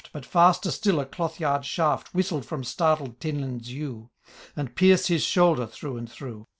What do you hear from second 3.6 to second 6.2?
yew. And pierced his shoulder through and